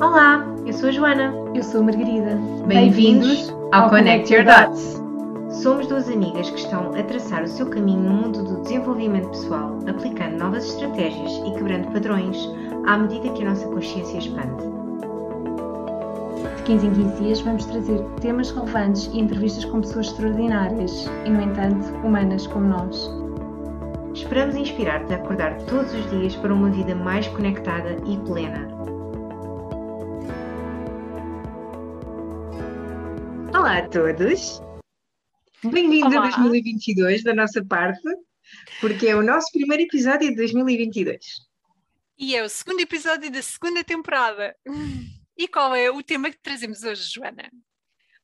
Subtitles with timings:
[0.00, 1.34] Olá, eu sou a Joana.
[1.54, 2.34] Eu sou a Margarida.
[2.66, 4.98] Bem-vindos ao Connect Your Dots.
[5.62, 9.78] Somos duas amigas que estão a traçar o seu caminho no mundo do desenvolvimento pessoal,
[9.86, 12.48] aplicando novas estratégias e quebrando padrões
[12.86, 14.62] à medida que a nossa consciência expande.
[16.56, 21.28] De 15 em 15 dias vamos trazer temas relevantes e entrevistas com pessoas extraordinárias e,
[21.28, 23.14] no entanto, humanas como nós.
[24.14, 28.79] Esperamos inspirar-te a acordar todos os dias para uma vida mais conectada e plena.
[33.60, 34.58] Olá a todos!
[35.62, 38.00] Bem-vindos a 2022 da nossa parte,
[38.80, 41.18] porque é o nosso primeiro episódio de 2022.
[42.18, 44.56] E é o segundo episódio da segunda temporada.
[45.36, 47.50] E qual é o tema que trazemos hoje, Joana?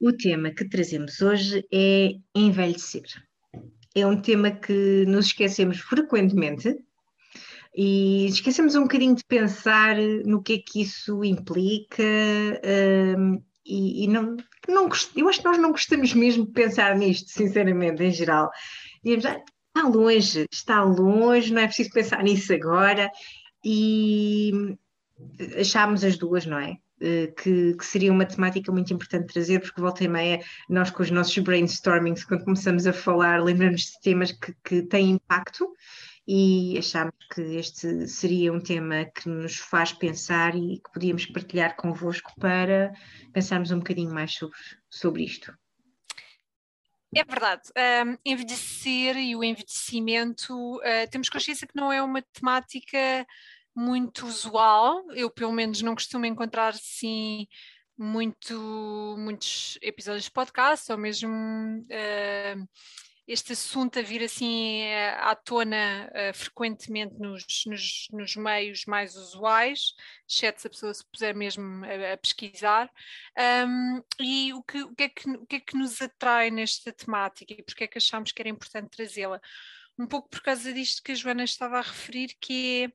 [0.01, 3.05] O tema que trazemos hoje é envelhecer.
[3.95, 6.75] É um tema que nos esquecemos frequentemente
[7.77, 12.03] e esquecemos um bocadinho de pensar no que é que isso implica
[13.19, 14.37] um, e, e, não,
[14.69, 18.51] não, eu acho que nós não gostamos mesmo de pensar nisto, sinceramente, em geral.
[19.05, 19.43] Digamos, ah,
[19.77, 23.11] está longe, está longe, não é preciso pensar nisso agora
[23.65, 24.77] e
[25.59, 26.77] achámos as duas, não é?
[27.01, 31.03] Eh, que, que, seria uma temática muito importante trazer, porque volta e meia, nós com
[31.03, 35.69] os nossos brainstormings, quando começamos a falar, lembramos de temas que, que têm impacto
[36.27, 41.77] e achámos que este seria um tema que nos faz pensar e que podíamos partilhar
[41.77, 42.93] convosco para
[43.33, 44.59] pensarmos um bocadinho mais sobre,
[44.91, 45.57] sobre isto.
[47.15, 47.63] É verdade.
[48.05, 53.27] Um, envelhecer e o envelhecimento, uh, temos consciência que não é uma temática
[53.75, 55.05] muito usual.
[55.13, 57.47] Eu, pelo menos, não costumo encontrar assim
[57.97, 62.69] muito, muitos episódios de podcast, ou mesmo uh,
[63.27, 69.17] este assunto a vir assim eh, à tona uh, frequentemente nos, nos, nos, meios mais
[69.17, 69.95] usuais,
[70.29, 72.91] exceto se a pessoa se puser mesmo a, a pesquisar.
[73.67, 76.93] Um, e o que, o, que é que, o que é que nos atrai nesta
[76.93, 79.41] temática e porque é que achamos que era importante trazê-la?
[79.99, 82.93] Um pouco por causa disto que a Joana estava a referir, que é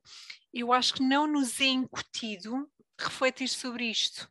[0.54, 4.30] eu acho que não nos é incutido refletir sobre isto.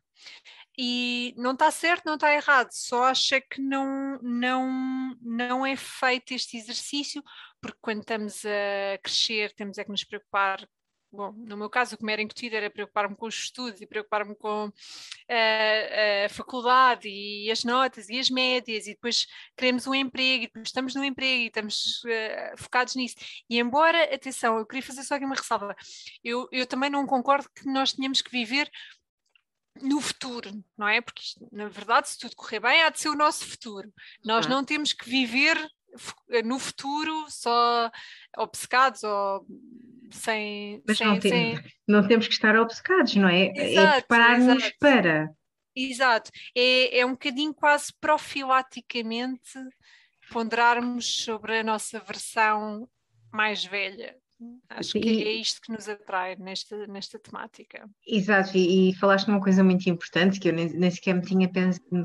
[0.78, 6.32] E não está certo, não está errado, só acho que não, não, não é feito
[6.32, 7.22] este exercício,
[7.60, 10.66] porque quando estamos a crescer temos é que nos preocupar
[11.12, 13.86] bom, no meu caso, o que me era incutido era preocupar-me com os estudos e
[13.86, 14.72] preocupar-me com uh,
[16.24, 20.68] a faculdade e as notas e as médias, e depois queremos um emprego, e depois
[20.68, 23.16] estamos no emprego e estamos uh, focados nisso.
[23.48, 25.76] E embora, atenção, eu queria fazer só aqui uma ressalva,
[26.24, 28.70] eu, eu também não concordo que nós tenhamos que viver
[29.80, 31.00] no futuro, não é?
[31.00, 33.92] Porque, na verdade, se tudo correr bem, há de ser o nosso futuro.
[34.24, 35.56] Nós não temos que viver
[36.44, 37.90] no futuro só
[38.36, 39.46] obcecados ou
[40.10, 40.82] sem.
[40.86, 41.64] Mas sem, não, tem, sem...
[41.86, 43.46] não temos que estar obcecados, não é?
[43.46, 45.30] é exato, é preparar-nos para.
[45.74, 49.58] Exato, é, é um bocadinho quase profilaticamente
[50.30, 52.88] ponderarmos sobre a nossa versão
[53.32, 54.16] mais velha.
[54.68, 57.88] Acho que é isto que nos atrai nesta, nesta temática.
[58.06, 61.50] Exato, e, e falaste uma coisa muito importante que eu nem, nem sequer me tinha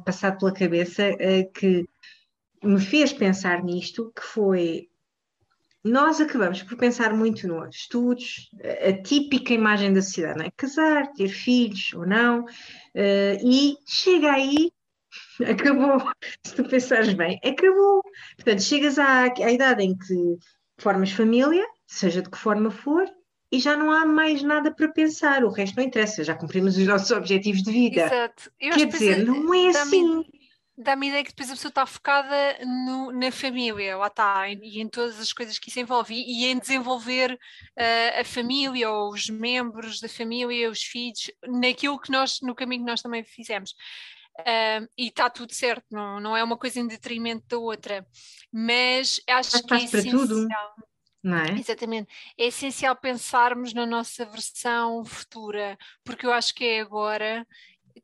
[0.05, 1.87] passado pela cabeça, uh, que
[2.63, 4.89] me fez pensar nisto, que foi
[5.83, 8.49] nós acabamos por pensar muito nos estudos,
[8.85, 10.51] a típica imagem da sociedade, não é?
[10.51, 14.71] Casar, ter filhos ou não, uh, e chega aí,
[15.49, 16.11] acabou.
[16.43, 18.01] Se tu pensares bem, acabou.
[18.35, 20.37] Portanto, chegas à, à idade em que
[20.77, 23.05] formas família, seja de que forma for,
[23.51, 26.85] e já não há mais nada para pensar, o resto não interessa, já cumprimos os
[26.85, 28.05] nossos objetivos de vida.
[28.05, 28.51] Exato.
[28.59, 30.25] Eu Quer dizer, não é assim
[30.77, 34.87] dá-me ideia que depois a pessoa está focada no, na família, lá está, e em
[34.87, 39.99] todas as coisas que isso envolve, e, em desenvolver uh, a família, ou os membros
[39.99, 43.71] da família, os filhos, naquilo que nós, no caminho que nós também fizemos.
[44.39, 48.05] Uh, e está tudo certo, não, não é uma coisa em detrimento da outra,
[48.53, 50.27] mas acho mas que é essencial.
[50.27, 50.47] Tudo.
[51.27, 51.59] Não é?
[51.59, 52.09] Exatamente.
[52.37, 57.45] É essencial pensarmos na nossa versão futura, porque eu acho que é agora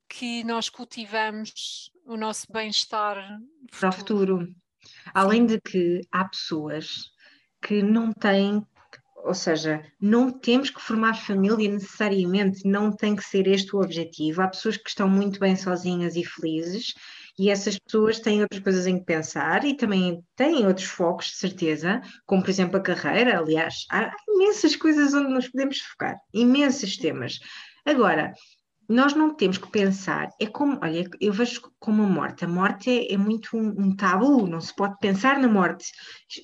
[0.10, 3.16] que nós cultivamos o nosso bem-estar
[3.80, 4.54] para o futuro.
[5.14, 7.12] Além de que há pessoas
[7.62, 8.62] que não têm,
[9.16, 14.42] ou seja, não temos que formar família necessariamente, não tem que ser este o objetivo.
[14.42, 16.94] Há pessoas que estão muito bem sozinhas e felizes,
[17.38, 21.36] e essas pessoas têm outras coisas em que pensar e também têm outros focos, de
[21.38, 23.40] certeza, como por exemplo a carreira.
[23.40, 27.40] Aliás, há imensas coisas onde nos podemos focar, imensos temas.
[27.86, 28.34] Agora,
[28.88, 32.90] nós não temos que pensar, é como, olha, eu vejo como a morte, a morte
[32.90, 35.86] é, é muito um, um, tabu, não se pode pensar na morte,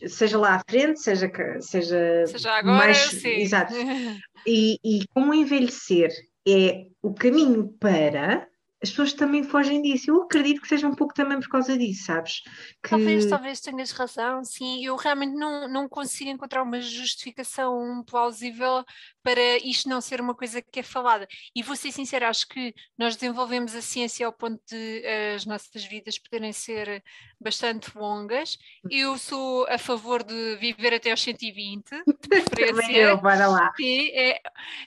[0.07, 3.27] seja lá à frente, seja, seja, seja agora, mais, sim.
[3.27, 3.73] exato,
[4.47, 6.11] e, e como envelhecer
[6.47, 8.47] é o caminho para
[8.81, 10.09] as pessoas também fogem disso.
[10.09, 12.41] Eu acredito que seja um pouco também por causa disso, sabes?
[12.81, 12.89] Que...
[12.89, 14.85] Talvez, talvez tenhas razão, sim.
[14.85, 18.85] Eu realmente não, não consigo encontrar uma justificação plausível
[19.23, 21.27] para isto não ser uma coisa que é falada.
[21.55, 25.03] E vou ser sincera, acho que nós desenvolvemos a ciência ao ponto de
[25.35, 27.03] as nossas vidas poderem ser
[27.39, 28.57] bastante longas.
[28.89, 32.97] Eu sou a favor de viver até aos 120, de preferência.
[32.97, 33.71] eu, para lá.
[33.75, 34.41] Sim, é,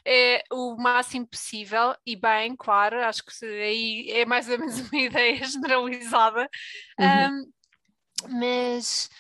[0.04, 5.00] é o máximo possível e bem, claro, acho que aí é mais ou menos uma
[5.00, 6.48] ideia generalizada.
[6.98, 7.42] Uhum.
[7.42, 7.52] Um,
[8.28, 9.10] mas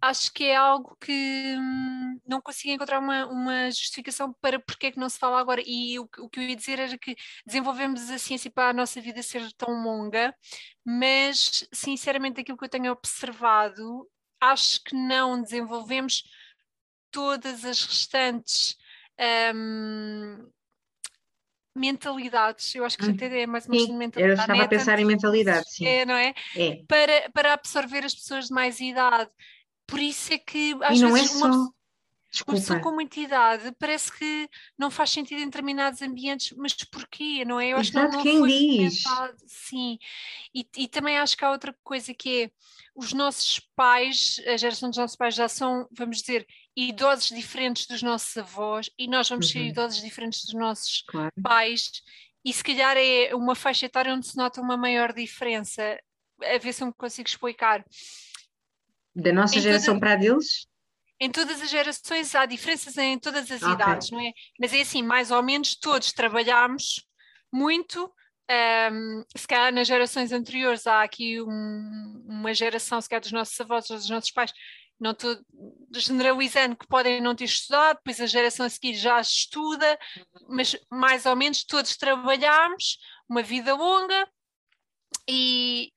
[0.00, 4.90] acho que é algo que hum, não consigo encontrar uma, uma, justificação para porque é
[4.92, 5.62] que não se fala agora.
[5.64, 7.14] E o, o, que eu ia dizer era que
[7.46, 10.34] desenvolvemos a ciência para a nossa vida ser tão longa,
[10.84, 14.08] mas sinceramente aquilo que eu tenho observado,
[14.40, 16.24] acho que não desenvolvemos
[17.10, 18.76] todas as restantes.
[19.54, 20.50] Um,
[21.76, 24.38] mentalidades, eu acho que até é mais uma sim, mentalidade.
[24.38, 25.86] Eu estava a pensar em mentalidade, sim.
[25.86, 26.34] É, não é?
[26.56, 26.82] é?
[26.88, 29.30] Para, para absorver as pessoas de mais idade.
[29.90, 31.46] Por isso é que às e não vezes é só...
[31.46, 31.74] uma,
[32.30, 32.52] Desculpa.
[32.52, 34.48] uma pessoa com muita idade parece que
[34.78, 37.44] não faz sentido em determinados ambientes, mas porquê?
[37.44, 37.72] Não é?
[37.72, 39.02] Eu acho Exato, que não, não quem foi diz?
[39.46, 39.98] Sim,
[40.54, 42.50] e, e também acho que há outra coisa que é
[42.94, 46.46] os nossos pais, a geração dos nossos pais já são, vamos dizer,
[46.76, 49.52] idosos diferentes dos nossos avós e nós vamos uhum.
[49.52, 51.32] ser idosos diferentes dos nossos claro.
[51.42, 51.90] pais
[52.44, 55.98] e se calhar é uma faixa etária onde se nota uma maior diferença.
[56.42, 57.84] A ver se eu me consigo explicar.
[59.14, 60.66] Da nossa em geração toda, para a deles?
[61.20, 63.74] Em todas as gerações há diferenças em todas as okay.
[63.74, 64.32] idades, não é?
[64.58, 67.06] Mas é assim, mais ou menos todos trabalhamos
[67.52, 68.10] muito.
[68.92, 73.60] Um, se calhar nas gerações anteriores há aqui um, uma geração, se calhar dos nossos
[73.60, 74.52] avós ou dos nossos pais,
[75.00, 75.38] não estou
[75.94, 79.98] generalizando que podem não ter estudado, depois a geração a seguir já estuda,
[80.48, 82.98] mas mais ou menos todos trabalhamos
[83.28, 84.28] uma vida longa
[85.28, 85.90] e,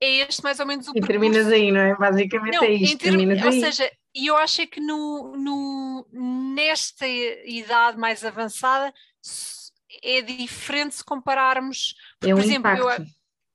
[0.00, 1.94] é este mais ou menos o E terminas aí, não é?
[1.94, 2.98] Basicamente não, é isto.
[2.98, 3.60] Terminas ou aí.
[3.60, 6.06] seja, e eu acho é que no, no,
[6.54, 8.92] nesta idade mais avançada
[10.02, 11.94] é diferente se compararmos.
[12.18, 13.02] Porque, é um por exemplo, impacto.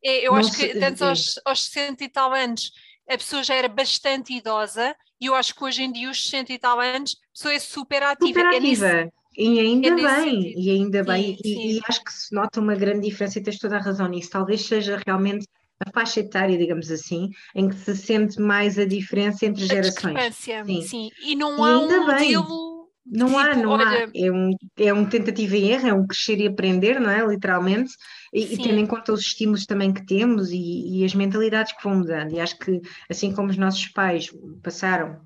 [0.04, 2.72] eu, é, eu acho que antes aos, aos 60 e tal anos
[3.10, 6.54] a pessoa já era bastante idosa e eu acho que hoje em dia, os 60
[6.54, 8.28] e tal anos, a pessoa é super ativa.
[8.28, 8.88] Super é ativa.
[8.88, 12.62] É e ainda é bem, e ainda sim, bem, e, e, acho que se nota
[12.62, 14.30] uma grande diferença e tens toda a razão nisso.
[14.30, 15.46] Talvez seja realmente
[15.92, 20.36] faixa etária, digamos assim, em que se sente mais a diferença entre a gerações.
[20.36, 20.82] Sim.
[20.82, 21.10] sim.
[21.24, 22.36] E não há ainda um bem.
[22.36, 22.76] modelo.
[23.06, 24.06] Não tipo, há, não olha...
[24.06, 24.10] há.
[24.16, 27.26] É um, é um tentativa e erro, é um crescer e aprender, não é?
[27.26, 27.94] Literalmente.
[28.34, 31.84] E, e tendo em conta os estímulos também que temos e, e as mentalidades que
[31.84, 32.34] vão mudando.
[32.34, 34.30] E acho que, assim como os nossos pais
[34.64, 35.22] passaram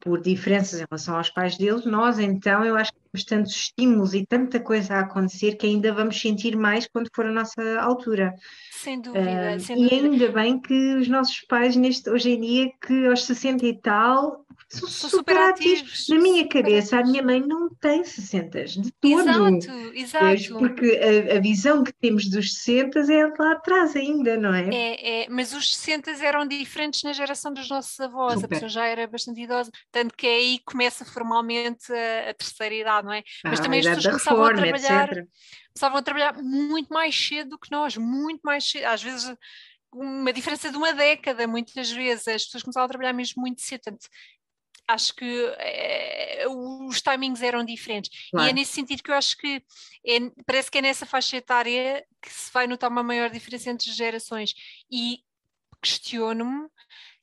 [0.00, 4.14] por diferenças em relação aos pais deles, nós então eu acho que temos tantos estímulos
[4.14, 8.34] e tanta coisa a acontecer que ainda vamos sentir mais quando for a nossa altura.
[8.70, 10.06] Sem dúvida, uh, sem e dúvida.
[10.06, 14.45] ainda bem que os nossos pais neste, hoje em dia que aos 60 e tal
[14.68, 16.08] são, São super, ativos.
[16.08, 19.20] Na minha cabeça, a minha mãe não tem 60 de todo.
[19.20, 20.58] Exato, exato.
[20.58, 24.68] Porque a, a visão que temos dos 60 é lá atrás ainda, não é?
[24.74, 28.48] É, é, mas os 60 eram diferentes na geração dos nossos avós, a Super.
[28.48, 33.12] pessoa já era bastante idosa, tanto que aí começa formalmente a, a terceira idade, não
[33.12, 33.22] é?
[33.44, 35.28] Mas Ah, também a as pessoas começavam a reforma, trabalhar, etc.
[35.72, 39.32] começavam a trabalhar muito mais cedo do que nós, muito mais cedo, às vezes
[39.92, 43.80] uma diferença de uma década, muitas vezes, as pessoas começavam a trabalhar mesmo muito cedo,
[43.82, 44.06] portanto,
[44.88, 45.24] acho que
[45.58, 48.10] eh, os timings eram diferentes.
[48.28, 48.50] E Claro.
[48.50, 49.62] é nesse sentido que eu acho que
[50.06, 53.90] é- parece que é nessa faixa etária que se vai notar uma maior diferença entre
[53.92, 54.54] gerações.
[54.90, 55.18] E
[55.82, 56.68] questiono-me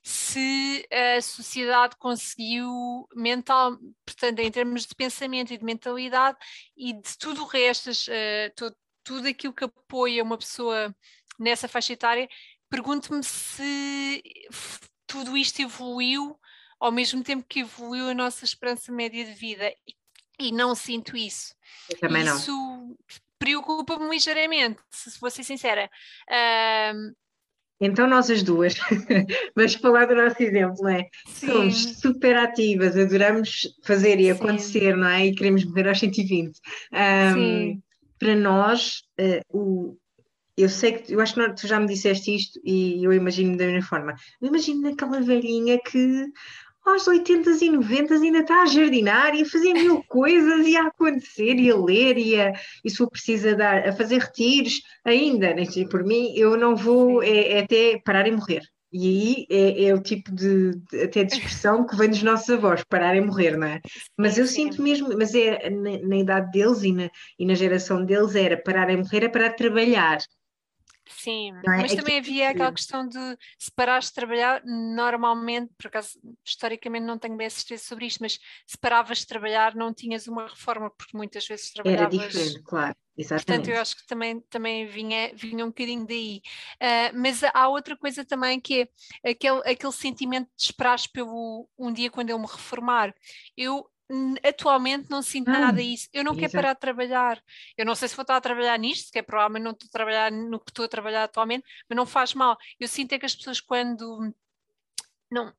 [0.01, 6.37] se a sociedade conseguiu mental, portanto, em termos de pensamento e de mentalidade
[6.75, 10.93] e de tudo o resto, as, eh, to- tudo aquilo que apoia uma pessoa
[11.39, 12.27] nessa faixa etária,
[12.69, 14.21] pergunto-me se
[15.07, 16.37] tudo isto evoluiu
[16.85, 19.69] ao mesmo tempo que evoluiu a nossa esperança média de vida.
[19.87, 19.95] E-
[20.39, 21.53] E não sinto isso.
[21.89, 22.35] Eu também não.
[22.35, 22.97] Isso
[23.37, 25.89] preocupa-me ligeiramente, se vou ser sincera.
[26.29, 27.13] Ahm,
[27.79, 28.75] Então, nós as duas,
[29.55, 31.07] vamos falar do nosso exemplo, não é?
[31.43, 34.31] Somos sim, super ativas, adoramos fazer e Sim.
[34.31, 35.27] acontecer, não é?
[35.27, 36.59] E queremos viver aos 120.
[36.93, 37.81] Ahm, sim,
[38.17, 39.97] para nós, eh, o,
[40.57, 43.57] eu sei que, eu acho que não- tu já me disseste isto e eu imagino
[43.57, 44.13] da mesma forma.
[44.41, 46.25] Eu imagino aquela velhinha que
[46.85, 50.87] aos 80 e 90 ainda está a jardinar e a fazer mil coisas e a
[50.87, 54.81] acontecer e a ler e, a, e se for preciso a, dar, a fazer retiros
[55.05, 58.61] ainda, sei, por mim, eu não vou é, é até parar e morrer.
[58.93, 62.47] E aí é, é o tipo de, de, até de expressão que vem dos nossos
[62.51, 63.81] avós, parar é morrer, não é?
[64.15, 67.09] Mas eu sinto mesmo, mas é na, na, idade deles e na,
[67.39, 70.19] e na geração deles era parar é morrer, é parar de trabalhar.
[71.07, 71.61] Sim, é?
[71.63, 77.05] mas é também havia aquela questão de se parares de trabalhar, normalmente, por acaso, historicamente
[77.05, 80.47] não tenho bem a certeza sobre isto, mas se paravas de trabalhar não tinhas uma
[80.47, 82.17] reforma, porque muitas vezes trabalhavas...
[82.17, 83.45] Era diferente, claro, exatamente.
[83.45, 86.41] Portanto, eu acho que também, também vinha, vinha um bocadinho daí.
[86.75, 88.89] Uh, mas há outra coisa também que
[89.23, 93.13] é aquele, aquele sentimento de esperares pelo um dia quando eu me reformar.
[93.57, 93.89] Eu
[94.43, 96.07] atualmente não sinto ah, nada isso.
[96.13, 96.39] Eu não exato.
[96.41, 97.41] quero parar de trabalhar.
[97.77, 99.91] Eu não sei se vou estar a trabalhar nisto, que é provavelmente não estou a
[99.91, 102.57] trabalhar no que estou a trabalhar atualmente, mas não faz mal.
[102.79, 104.33] Eu sinto é que as pessoas quando
[105.31, 105.51] não,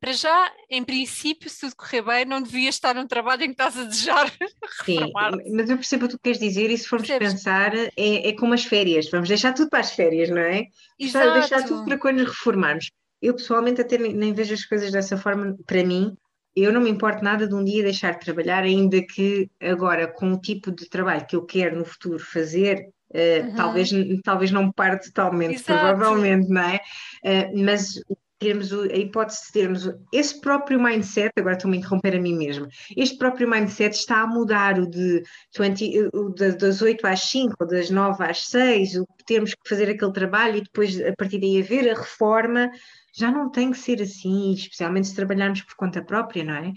[0.00, 3.52] para já, em princípio, se tudo correr bem, não devias estar num trabalho em que
[3.52, 4.32] estás a desejar
[4.84, 5.12] Sim,
[5.52, 7.34] mas eu percebo o que tu queres dizer e se formos Percebes?
[7.34, 10.66] pensar, é, é como as férias, vamos deixar tudo para as férias, não é?
[10.98, 11.32] Exato.
[11.32, 12.90] Deixar tudo para quando nos reformarmos.
[13.20, 16.16] Eu pessoalmente até nem, nem vejo as coisas dessa forma, para mim,
[16.62, 20.32] eu não me importo nada de um dia deixar de trabalhar, ainda que agora, com
[20.32, 23.54] o tipo de trabalho que eu quero no futuro fazer, uh, uhum.
[23.54, 23.90] talvez,
[24.24, 25.78] talvez não pare totalmente, Exato.
[25.78, 26.80] provavelmente, não é?
[27.24, 27.94] Uh, mas
[28.38, 32.68] termos a hipótese de termos esse próprio mindset, agora estou-me a interromper a mim mesma,
[32.96, 35.22] este próprio mindset está a mudar o de
[35.58, 39.90] 20, o das 8 às 5 ou das 9 às 6, o termos que fazer
[39.90, 42.70] aquele trabalho e depois a partir daí haver a reforma,
[43.18, 46.68] já não tem que ser assim, especialmente se trabalharmos por conta própria, não é?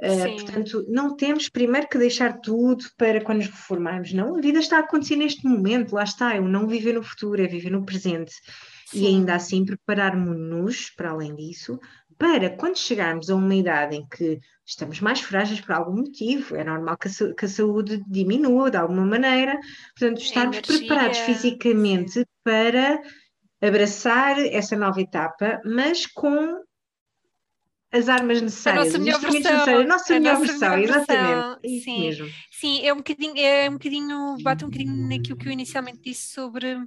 [0.00, 4.36] Uh, portanto, não temos primeiro que deixar tudo para quando nos reformarmos, não.
[4.36, 7.42] A vida está a acontecer neste momento, lá está, é o não viver no futuro,
[7.42, 8.32] é viver no presente.
[8.86, 9.02] Sim.
[9.02, 11.78] E ainda assim prepararmos-nos, para além disso,
[12.18, 16.64] para quando chegarmos a uma idade em que estamos mais frágeis por algum motivo, é
[16.64, 19.58] normal que a, que a saúde diminua de alguma maneira,
[19.98, 23.00] portanto, estarmos preparados fisicamente para
[23.60, 26.62] abraçar essa nova etapa, mas com
[27.92, 31.60] as armas necessárias, a nossa melhor versão, a nossa melhor nossa versão, melhor exatamente.
[31.68, 31.84] Versão.
[31.84, 32.00] Sim.
[32.00, 32.28] Mesmo.
[32.50, 36.32] Sim, é um bocadinho, é um bocadinho, bate um bocadinho naquilo que eu inicialmente disse
[36.32, 36.86] sobre uh,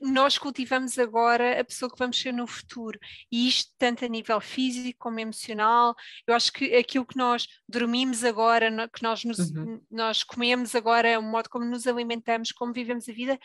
[0.00, 2.98] nós cultivamos agora a pessoa que vamos ser no futuro,
[3.30, 5.94] e isto tanto a nível físico como emocional.
[6.26, 9.80] Eu acho que aquilo que nós dormimos agora, que nós, nos, uhum.
[9.90, 13.38] nós comemos agora, o modo como nos alimentamos, como vivemos a vida,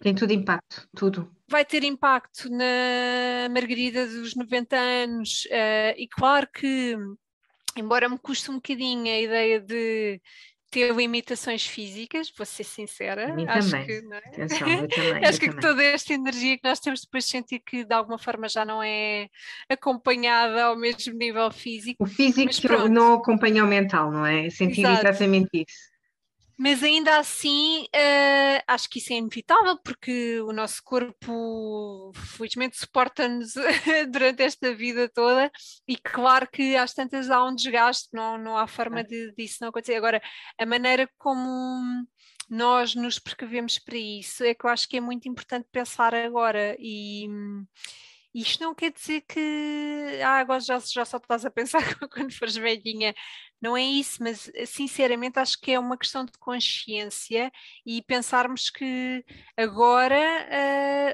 [0.00, 1.30] tem tudo impacto, tudo.
[1.48, 6.96] Vai ter impacto na Margarida dos 90 anos, uh, e claro que,
[7.76, 10.20] embora me custe um bocadinho a ideia de
[10.70, 13.34] ter limitações físicas, vou ser sincera.
[13.48, 13.86] acho também.
[13.86, 14.18] Que, é?
[14.18, 17.84] Atenção, eu também, acho que toda esta energia que nós temos depois de sentir que
[17.84, 19.28] de alguma forma já não é
[19.68, 22.02] acompanhada ao mesmo nível físico.
[22.02, 24.48] O físico não acompanha o mental, não é?
[24.48, 25.89] Sentir exatamente isso.
[26.62, 33.54] Mas ainda assim, uh, acho que isso é inevitável, porque o nosso corpo, felizmente, suporta-nos
[34.12, 35.50] durante esta vida toda,
[35.88, 39.68] e claro que às tantas há um desgaste, não, não há forma de, disso não
[39.70, 39.94] acontecer.
[39.94, 40.20] Agora,
[40.58, 42.06] a maneira como
[42.50, 46.76] nós nos precavemos para isso é que eu acho que é muito importante pensar agora,
[46.78, 47.26] e
[48.34, 52.56] isto não quer dizer que ah, agora já, já só estás a pensar quando fores
[52.56, 53.14] velhinha.
[53.60, 57.52] Não é isso, mas eh, sinceramente acho que é uma questão de consciência
[57.84, 59.24] e pensarmos que
[59.56, 60.16] agora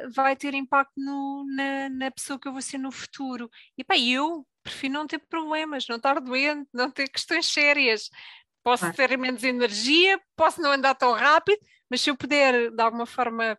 [0.06, 3.50] uh, vai ter impacto no, na, na, pessoa que eu vou ser no futuro.
[3.76, 8.10] E pá, eu prefiro não ter problemas, não estar doente, não ter questões sérias.
[8.62, 13.06] Posso ter menos energia, posso não andar tão rápido, mas se eu puder de alguma
[13.06, 13.58] forma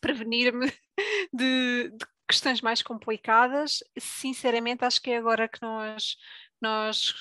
[0.00, 0.66] prevenir-me
[1.32, 6.16] de, de questões mais complicadas, sinceramente acho que é agora que nós,
[6.60, 7.14] nós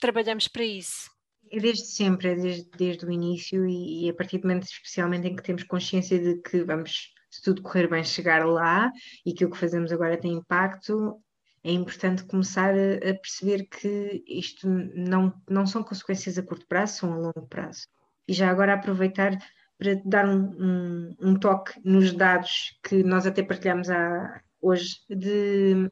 [0.00, 1.10] trabalhamos para isso.
[1.50, 5.26] É desde sempre, é desde, desde o início e, e, a partir do momento especialmente
[5.26, 8.90] em que temos consciência de que vamos, se tudo correr bem, chegar lá
[9.26, 11.20] e que o que fazemos agora tem impacto,
[11.62, 16.98] é importante começar a, a perceber que isto não, não são consequências a curto prazo,
[16.98, 17.86] são a longo prazo.
[18.28, 19.36] E já agora aproveitar
[19.78, 25.90] para dar um, um, um, toque nos dados que nós até partilhamos há, hoje, de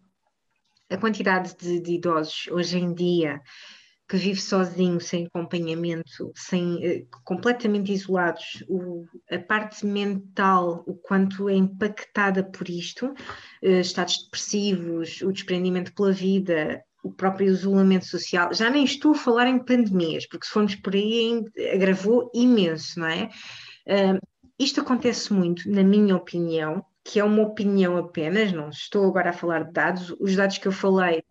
[0.91, 3.41] a quantidade de, de, idosos hoje em dia
[4.09, 11.49] que vive sozinho, sem acompanhamento, sem, eh, completamente isolados, o, a parte mental, o quanto
[11.49, 13.15] é impactada por isto,
[13.63, 18.53] eh, estados depressivos, o desprendimento pela vida, o próprio isolamento social.
[18.53, 23.07] Já nem estou a falar em pandemias, porque se formos por aí agravou imenso, não
[23.07, 23.31] é?
[23.87, 24.19] Uh,
[24.59, 29.33] isto acontece muito, na minha opinião, que é uma opinião apenas, não estou agora a
[29.33, 31.23] falar de dados, os dados que eu falei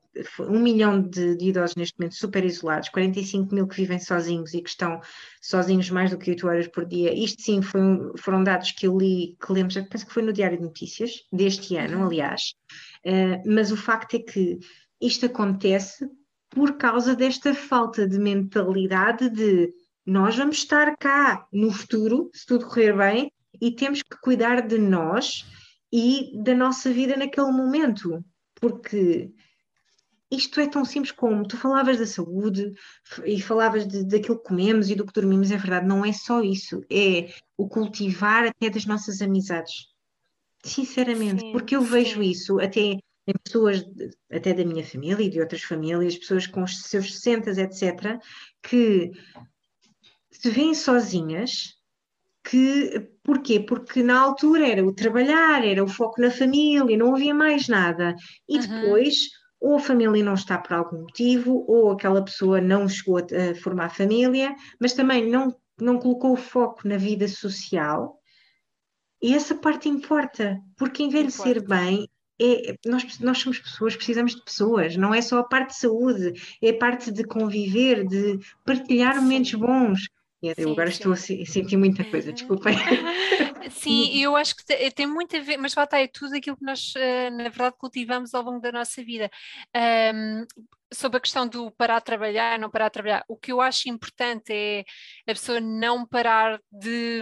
[0.41, 4.61] um milhão de, de, idosos neste momento super isolados, 45 mil que vivem sozinhos e
[4.61, 4.99] que estão
[5.41, 7.13] sozinhos mais do que 8 horas por dia.
[7.13, 7.81] Isto sim foi,
[8.17, 11.77] foram dados que eu li, que lemos, penso que foi no Diário de Notícias deste
[11.77, 12.05] ano, uhum.
[12.07, 12.53] aliás.
[13.05, 14.59] Uh, mas o facto é que
[14.99, 16.05] isto acontece
[16.49, 19.73] por causa desta falta de mentalidade de
[20.11, 24.77] nós vamos estar cá no futuro, se tudo correr bem, e temos que cuidar de
[24.77, 25.45] nós
[25.91, 28.21] e da nossa vida naquele momento,
[28.59, 29.31] porque
[30.29, 32.73] isto é tão simples como tu falavas da saúde
[33.25, 36.41] e falavas de, daquilo que comemos e do que dormimos, é verdade, não é só
[36.41, 39.87] isso, é o cultivar até das nossas amizades.
[40.61, 41.87] Sinceramente, sim, porque eu sim.
[41.87, 43.81] vejo isso até em pessoas,
[44.29, 48.19] até da minha família e de outras famílias, pessoas com os seus 60, etc.,
[48.61, 49.11] que
[50.41, 51.75] se veem sozinhas,
[52.43, 53.59] que porquê?
[53.59, 58.15] Porque na altura era o trabalhar, era o foco na família, não havia mais nada.
[58.49, 58.61] E uhum.
[58.61, 59.15] depois,
[59.59, 63.89] ou a família não está por algum motivo, ou aquela pessoa não chegou a, formar
[63.89, 68.19] família, mas também não, não colocou o foco na vida social.
[69.21, 71.75] E essa parte importa, porque envelhecer importa.
[71.75, 72.09] bem
[72.41, 76.33] é, nós, nós somos pessoas, precisamos de pessoas, não é só a parte de saúde,
[76.59, 80.09] é a parte de conviver, de partilhar momentos bons.
[80.41, 80.93] Eu sim, agora sim.
[80.93, 82.33] estou a sentir muita coisa, uhum.
[82.33, 82.75] desculpem.
[83.69, 86.65] Sim, eu acho que tem muito a ver, mas lá está, é tudo aquilo que
[86.65, 89.29] nós, eh, na verdade, cultivamos ao longo da nossa vida.
[90.13, 90.45] Um,
[90.91, 93.87] sobre a questão do parar de trabalhar, não parar de trabalhar, o que eu acho
[93.87, 94.83] importante é
[95.27, 97.21] a pessoa não parar de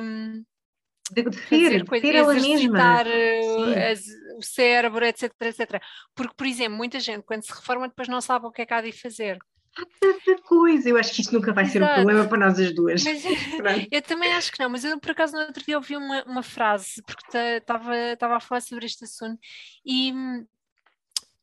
[1.12, 3.02] de, de ter ela mesma.
[3.08, 3.94] Eh,
[4.38, 5.82] o cérebro, etc, etc.
[6.16, 8.74] Porque, por exemplo, muita gente, quando se reforma, depois não sabe o que é que
[8.74, 9.38] há de fazer.
[9.80, 11.80] Há tanta coisa, eu acho que isto nunca vai Exato.
[11.80, 13.04] ser um problema para nós as duas.
[13.04, 13.24] Mas,
[13.92, 16.44] eu também acho que não, mas eu por acaso no outro dia ouvi uma, uma
[16.44, 19.40] frase, porque estava a falar sobre este assunto
[19.86, 20.46] e hum,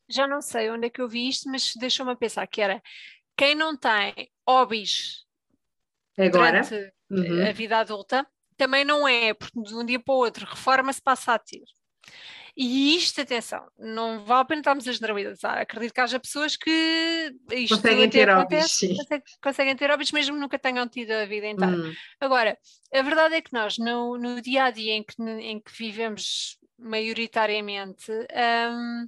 [0.07, 2.81] já não sei onde é que eu vi isto, mas deixou-me a pensar que era
[3.35, 5.25] quem não tem hobbies
[6.17, 6.61] Agora?
[6.61, 7.47] durante uhum.
[7.47, 8.25] a vida adulta
[8.55, 11.63] também não é, porque de um dia para o outro reforma-se passa a ter.
[12.59, 15.59] E isto, atenção, não vale a pena estarmos a generalizar.
[15.59, 20.37] Acredito que haja pessoas que isto conseguem ter acontece, hobbies, conseguem, conseguem, ter hobbies mesmo
[20.37, 21.77] nunca tenham tido a vida inteira.
[21.77, 21.93] Hum.
[22.19, 22.57] Agora,
[22.91, 26.57] a verdade é que nós, no, no dia a dia em que, em que vivemos
[26.79, 29.07] maioritariamente, um,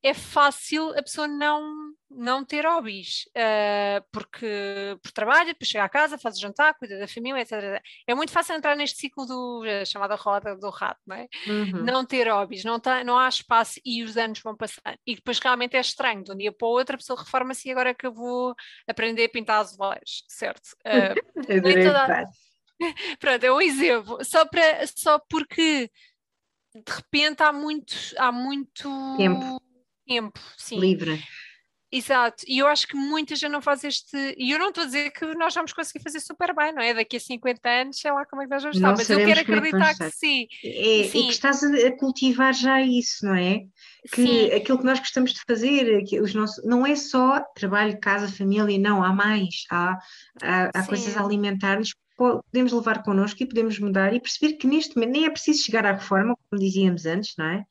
[0.00, 5.88] é fácil a pessoa não, não ter hobbies, uh, porque por trabalho, depois chega a
[5.88, 7.82] casa, faz o jantar, cuida da família, etc.
[8.06, 11.28] É muito fácil entrar neste ciclo do chamada roda do rato, não é?
[11.46, 11.84] Uhum.
[11.84, 14.98] Não ter hobbies, não, tá, não há espaço e os anos vão passando.
[15.06, 17.72] E depois realmente é estranho, de um dia para o outro a pessoa reforma-se e
[17.72, 18.54] agora é que eu vou
[18.88, 20.70] aprender a pintar azulejos, certo?
[21.46, 22.24] Uh, toda...
[23.18, 25.90] Pronto, é um exemplo, só, para, só porque
[26.74, 29.60] de repente há muito, há muito tempo,
[30.06, 30.78] tempo sim.
[30.78, 31.22] livre.
[31.90, 34.16] Exato, e eu acho que muita gente não faz este.
[34.36, 36.92] E eu não estou a dizer que nós vamos conseguir fazer super bem, não é?
[36.92, 39.38] Daqui a 50 anos, sei lá como é que nós vamos estar, mas eu quero
[39.38, 40.48] é acreditar que, que sim.
[40.64, 41.20] É, sim.
[41.20, 43.60] E que estás a cultivar já isso, não é?
[44.12, 44.50] Que sim.
[44.52, 48.78] aquilo que nós gostamos de fazer, que os nossos, não é só trabalho, casa, família,
[48.78, 49.96] não, há mais, há,
[50.42, 54.96] há, há coisas a alimentar-nos podemos levar connosco e podemos mudar e perceber que neste
[54.96, 57.64] momento nem é preciso chegar à reforma, como dizíamos antes, não é?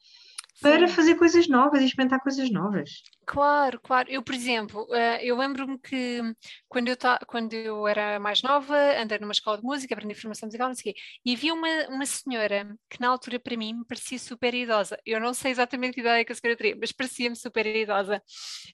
[0.61, 0.93] Para Sim.
[0.93, 3.03] fazer coisas novas e experimentar coisas novas.
[3.25, 4.09] Claro, claro.
[4.09, 6.21] Eu, por exemplo, eh, eu lembro-me que
[6.69, 6.95] quando eu,
[7.27, 10.91] quando eu era mais nova, andei numa escola de música, aprendi formação musical, não sei
[10.91, 14.53] o quê, e havia uma, uma senhora que na altura para mim me parecia super
[14.53, 14.97] idosa.
[15.05, 18.21] Eu não sei exatamente que idade é que a senhora teria, mas parecia-me super idosa.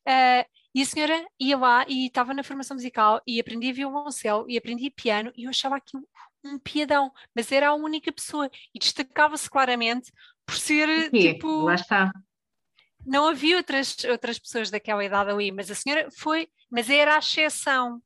[0.07, 4.57] Uh, e a senhora ia lá e estava na formação musical e aprendia violoncelo e
[4.57, 6.07] aprendia piano e eu achava aquilo
[6.43, 10.11] um piadão, mas era a única pessoa e destacava-se claramente
[10.51, 11.63] por ser tipo.
[11.63, 12.11] Lá está.
[13.05, 17.19] Não havia outras, outras pessoas daquela idade ali, mas a senhora foi, mas era a
[17.19, 18.01] exceção.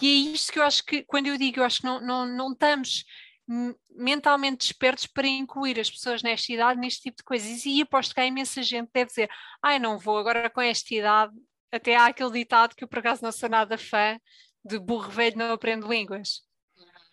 [0.00, 2.24] E é isto que eu acho que, quando eu digo, eu acho que não, não,
[2.24, 3.04] não estamos
[3.90, 7.66] mentalmente despertos para incluir as pessoas nesta idade neste tipo de coisas.
[7.66, 9.28] E aposto que há imensa gente que deve dizer:
[9.60, 11.34] ai, não vou agora com esta idade,
[11.70, 14.18] até há aquele ditado que eu por acaso não sou nada fã
[14.64, 16.42] de burro velho não aprende línguas.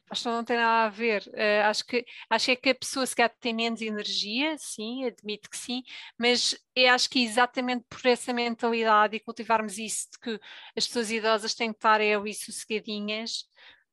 [0.10, 1.22] Acho que não tem nada a ver.
[1.28, 5.50] Uh, acho, que, acho é que a pessoa se calhar tem menos energia, sim, admito
[5.50, 5.84] que sim,
[6.18, 10.40] mas eu acho que é exatamente por essa mentalidade e cultivarmos isso de que
[10.76, 13.46] as pessoas idosas têm que estar eu e sossegadinhas,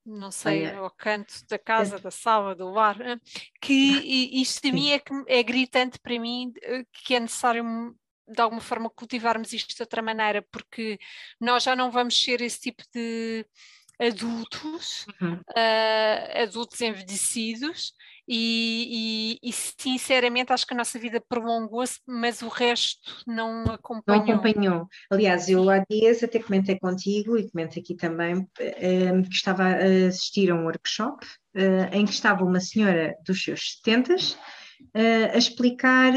[0.07, 2.97] não sei, ao canto da casa, da sala, do lar,
[3.61, 3.73] que
[4.41, 7.65] isto a mim é, que, é gritante para mim eh, que é necessário
[8.29, 10.99] de alguma forma cultivarmos isto de outra maneira, porque
[11.41, 13.47] nós já não vamos ser esse tipo de
[14.01, 15.35] adultos, uhum.
[15.35, 17.95] uh, adultos envelhecidos,
[18.29, 24.27] e, e, e, sinceramente acho que a nossa vida prolongou-se, mas o resto não acompanhou.
[24.27, 24.89] Não acompanhou.
[25.11, 28.49] Aliás, eu há dias até comentei contigo e comento aqui também uh,
[29.29, 33.77] que estava a assistir a um workshop uh, em que estava uma senhora dos seus
[33.85, 34.19] 70 uh,
[35.33, 36.13] a explicar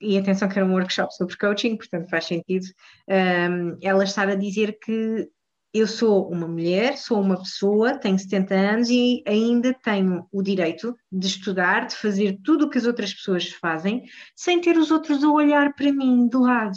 [0.00, 2.66] e atenção que era um workshop sobre coaching, portanto faz sentido,
[3.08, 5.28] um, ela estar a dizer que
[5.72, 10.96] eu sou uma mulher, sou uma pessoa, tenho 70 anos e ainda tenho o direito
[11.10, 14.04] de estudar, de fazer tudo o que as outras pessoas fazem,
[14.34, 16.76] sem ter os outros a olhar para mim do lado.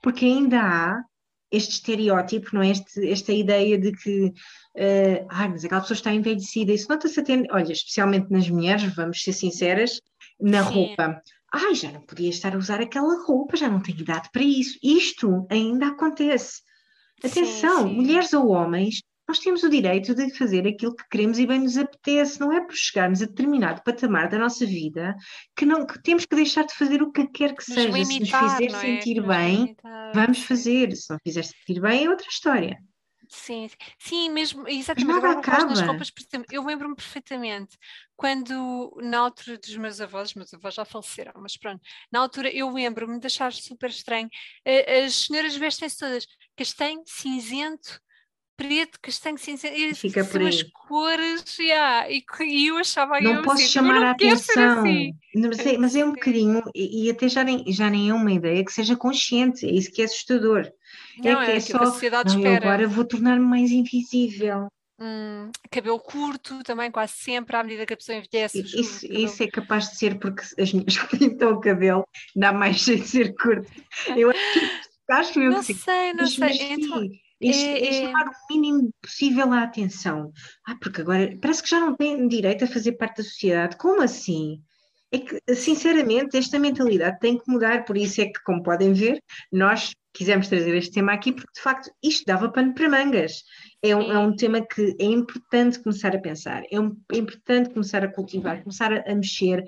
[0.00, 1.02] Porque ainda há
[1.50, 2.70] este estereótipo, não é?
[2.70, 6.72] Este, esta ideia de que, uh, ah, mas aquela pessoa está envelhecida.
[6.72, 10.00] Isso nota-se até, olha, especialmente nas mulheres, vamos ser sinceras,
[10.40, 10.74] na Sim.
[10.74, 11.22] roupa.
[11.52, 14.78] Ai, já não podia estar a usar aquela roupa, já não tenho idade para isso.
[14.82, 16.60] Isto ainda acontece.
[17.24, 17.94] Atenção, sim, sim.
[17.94, 21.76] mulheres ou homens, nós temos o direito de fazer aquilo que queremos e bem nos
[21.76, 25.14] apetece, não é por chegarmos a determinado patamar da nossa vida
[25.54, 27.88] que, não, que temos que deixar de fazer o que quer que nos seja.
[27.88, 28.80] Limitar, Se nos fizer é?
[28.80, 30.96] sentir bem, limitar, vamos fazer.
[30.96, 32.78] Se não fizer sentir bem, é outra história.
[33.30, 35.18] Sim, sim, mesmo, exatamente.
[35.18, 35.68] Agora acaba.
[35.68, 37.76] nas roupas, por exemplo, eu lembro-me perfeitamente
[38.16, 42.70] quando, na altura dos meus avós, meus avós já faleceram, mas pronto, na altura eu
[42.72, 44.30] lembro-me de achar super estranho,
[45.06, 48.00] as senhoras vestem-se todas castanho, cinzento,
[48.58, 49.36] preto, castanho,
[49.72, 50.48] e Fica por aí.
[50.48, 55.12] as cores, yeah, e, e eu achava Não posso assim, chamar a atenção, assim.
[55.36, 58.32] mas, é, mas é um bocadinho, e, e, até já nem, já nem é uma
[58.32, 60.68] ideia que seja consciente, é isso que é assustador.
[61.24, 64.66] É não, é que é, é só, não, agora vou tornar-me mais invisível.
[65.00, 68.60] Hum, cabelo curto também, quase sempre, à medida que a pessoa envelhece.
[68.60, 73.04] Isso, isso é capaz de ser porque as minhas pintam o cabelo, dá mais jeito
[73.04, 73.70] de ser curto.
[74.16, 74.32] Eu
[75.10, 76.72] acho eu não que sei, não sei.
[76.72, 77.08] Então,
[77.40, 80.32] é, é, chamar o mínimo possível a atenção.
[80.66, 83.76] Ah, porque agora parece que já não tem direito a fazer parte da sociedade.
[83.76, 84.62] Como assim?
[85.10, 89.22] É que, sinceramente, esta mentalidade tem que mudar, por isso é que, como podem ver,
[89.50, 93.44] nós quisemos trazer este tema aqui, porque de facto isto dava pano para mangas.
[93.80, 97.70] É um, é um tema que é importante começar a pensar, é, um, é importante
[97.70, 99.62] começar a cultivar, começar a, a mexer,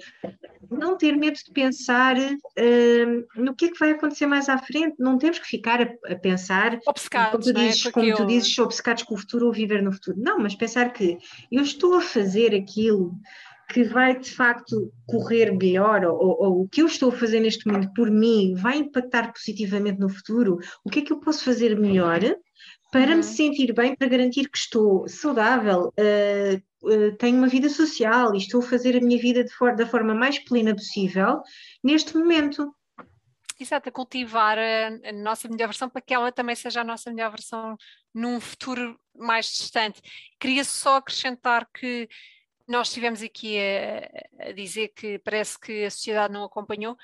[0.69, 4.97] não ter medo de pensar uh, no que é que vai acontecer mais à frente,
[4.99, 7.69] não temos que ficar a, a pensar, obcecados, como tu é?
[7.69, 7.91] dizes, é?
[7.93, 10.19] como tu dizes, obcecados com o futuro ou viver no futuro.
[10.19, 11.17] Não, mas pensar que
[11.53, 13.15] eu estou a fazer aquilo
[13.71, 17.67] que vai de facto correr melhor, ou, ou, o que eu estou a fazer neste
[17.67, 21.79] momento por mim vai impactar positivamente no futuro, o que é que eu posso fazer
[21.79, 22.21] melhor
[22.93, 23.19] para uhum.
[23.19, 28.39] me sentir bem, para garantir que estou saudável, uh, uh, tenho uma vida social e
[28.39, 31.41] estou a fazer a minha vida for da forma mais plena possível
[31.85, 32.75] neste momento.
[33.61, 37.11] Exato, a cultivar a, a, nossa melhor versão para que ela também seja a nossa
[37.11, 37.77] melhor versão
[38.13, 40.01] num futuro mais distante.
[40.41, 42.09] Queria só acrescentar que
[42.71, 46.97] nós estivemos aqui a, a dizer que parece que a sociedade não acompanhou,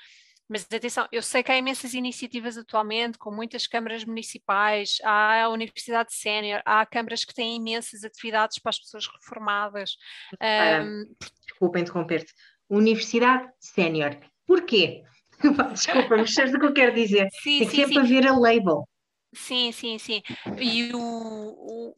[0.49, 5.49] mas atenção, eu sei que há imensas iniciativas atualmente, com muitas câmaras municipais, há a
[5.49, 9.97] Universidade Sénior, há câmaras que têm imensas atividades para as pessoas reformadas.
[10.41, 11.03] Um...
[11.45, 12.33] Desculpa interromper-te.
[12.69, 14.17] Universidade Sénior.
[14.45, 15.03] Porquê?
[15.73, 17.27] Desculpa, mas sabes o que eu quero dizer?
[17.43, 17.99] Sim, Tem sim, sempre sim.
[17.99, 18.87] haver a label.
[19.33, 20.21] Sim, sim, sim.
[20.57, 21.95] E o, o,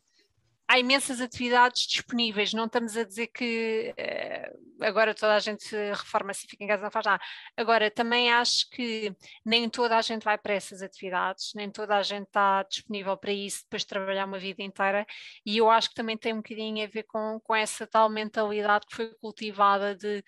[0.70, 6.46] há imensas atividades disponíveis, não estamos a dizer que uh, agora toda a gente reforma-se
[6.46, 7.24] e fica em casa não faz nada.
[7.58, 9.12] Agora, também acho que
[9.44, 13.32] nem toda a gente vai para essas atividades, nem toda a gente está disponível para
[13.34, 15.08] isso depois de trabalhar uma vida inteira,
[15.44, 18.86] e eu acho que também tem um bocadinho a ver com, com essa tal mentalidade
[18.86, 20.24] que foi cultivada de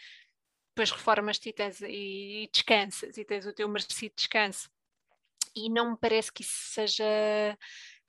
[0.69, 4.69] depois reformas-te e, tens, e, e descansas, e tens o teu merecido descanso.
[5.56, 7.06] E não me parece que isso seja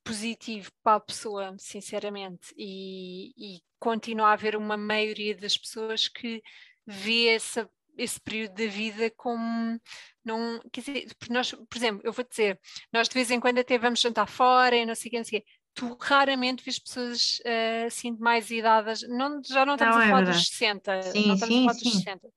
[0.04, 6.42] positivo para a pessoa, sinceramente, e, e continua a haver uma maioria das pessoas que
[6.86, 9.80] vê essa, esse período da vida como
[10.24, 12.58] não, quer dizer, nós, por exemplo, eu vou dizer,
[12.92, 15.24] nós de vez em quando até vamos jantar fora e não sei o que, não
[15.24, 15.48] sei o que.
[15.74, 20.04] Tu raramente vês pessoas uh, assim de mais idades, não, já não estamos não, a
[20.04, 21.84] é falar é dos 60, sim, não estamos sim, a falar sim.
[21.84, 22.28] dos 60.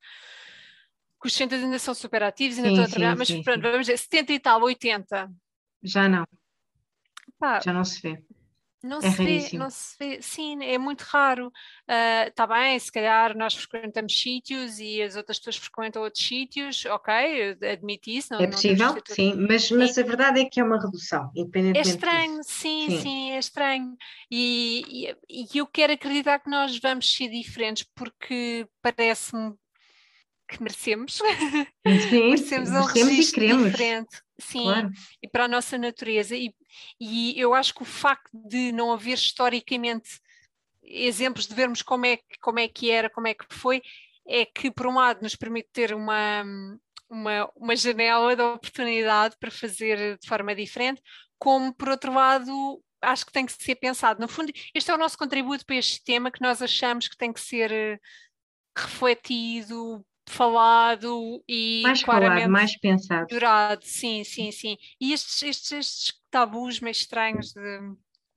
[1.23, 3.97] Os 60 ainda são super ativos, ainda sim, estão a trabalhar, mas pronto, vamos dizer,
[3.97, 5.29] 70 e tal, 80.
[5.83, 6.25] Já não.
[7.39, 8.23] Pá, Já não se vê.
[8.85, 11.51] Não é se vê, não se vê, sim, é muito raro.
[12.27, 16.23] Está ah, uh, bem, se calhar nós frequentamos sítios e as outras pessoas frequentam outros
[16.23, 18.31] sítios, ok, admito isso.
[18.31, 21.91] Não, é possível, sim, mas, mas a verdade é que é uma redução, independentemente É
[21.91, 23.97] estranho, sim, sim, sim, é estranho.
[24.29, 29.55] E, e, e eu quero acreditar que nós vamos ser diferentes porque parece-me
[30.47, 31.15] que merecemos.
[31.15, 31.65] Sim,
[32.29, 34.21] merecemos um registro diferente.
[34.37, 34.91] Sim, claro.
[35.21, 36.35] e para a nossa natureza.
[36.35, 36.53] E,
[36.99, 40.19] e eu acho que o facto de não haver historicamente
[40.83, 43.81] exemplos de vermos como é, como é que era, como é que foi,
[44.27, 46.43] é que, por um lado, nos permite ter uma,
[47.09, 51.01] uma, uma janela de oportunidade para fazer de forma diferente,
[51.39, 54.19] como, por outro lado, acho que tem que ser pensado.
[54.19, 57.31] No fundo, este é o nosso contributo para este tema que nós achamos que tem
[57.31, 57.99] que ser eh,
[58.77, 63.27] refletido, falado e mais falado, mais pensado.
[63.27, 64.77] Durado, sim, sim, sim.
[64.99, 67.79] E estes, estes, estes tabus meio estranhos de...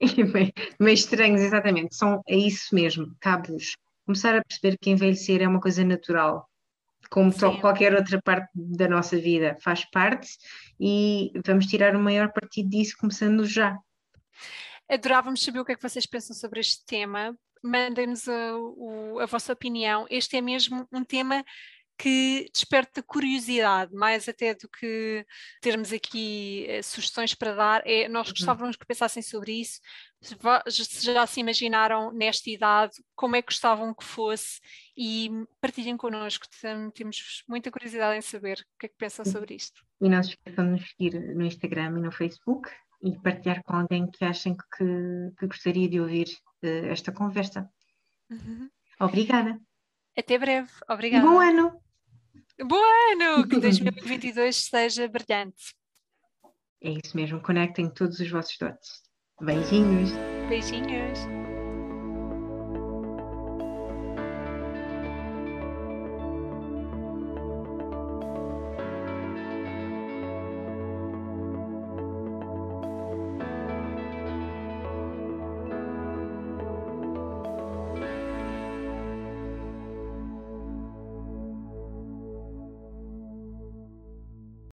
[0.78, 3.76] meio estranhos, exatamente, são é isso mesmo, tabus.
[4.06, 6.48] Começar a perceber que envelhecer é uma coisa natural,
[7.10, 10.28] como qualquer outra parte da nossa vida, faz parte
[10.78, 13.76] e vamos tirar o maior partido disso começando já.
[14.88, 17.36] Adorávamos saber o que é que vocês pensam sobre este tema.
[17.62, 18.52] Mandem-nos a,
[19.22, 20.06] a, vossa opinião.
[20.08, 21.44] Este é mesmo um tema
[21.98, 25.26] que desperta curiosidade, mais até do que
[25.60, 28.34] termos aqui uh, sugestões para dar, é, nós uhum.
[28.34, 29.80] gostávamos que pensassem sobre isso,
[30.68, 34.60] se já se imaginaram nesta idade, como é que gostavam que fosse
[34.96, 35.30] e
[35.60, 36.46] partilhem connosco,
[36.94, 39.84] temos muita curiosidade em saber o que é que pensam sobre isto.
[40.00, 42.70] E não se esqueçam de nos seguir no Instagram e no Facebook
[43.02, 44.84] e partilhar com alguém que achem que,
[45.38, 46.28] que gostaria de ouvir
[46.64, 47.68] uh, esta conversa.
[48.30, 48.68] Uhum.
[49.00, 49.60] Obrigada.
[50.16, 50.70] Até breve.
[50.88, 51.24] Obrigada.
[51.24, 51.87] E bom ano!
[52.64, 52.80] Bom
[53.12, 53.46] ano!
[53.48, 55.74] Que 2022 seja brilhante.
[56.82, 59.02] É isso mesmo, conectem todos os vossos dotes.
[59.40, 60.10] Beijinhos!
[60.48, 61.18] Beijinhos!